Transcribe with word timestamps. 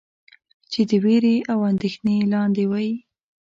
چې 0.71 0.81
د 0.89 0.91
وېرې 1.03 1.35
او 1.51 1.59
اندېښنې 1.71 2.17
لاندې 2.33 2.63
وئ. 2.71 2.89